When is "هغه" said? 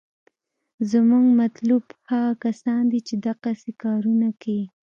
2.11-2.31